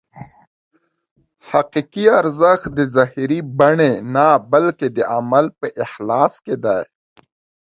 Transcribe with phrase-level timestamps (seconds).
[1.49, 6.79] حقیقي ارزښت د ظاهري بڼې نه بلکې د عمل په اخلاص کې دی.